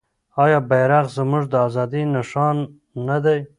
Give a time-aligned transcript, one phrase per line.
[0.43, 2.57] آیا بیرغ زموږ د ازادۍ نښان
[3.07, 3.39] نه دی؟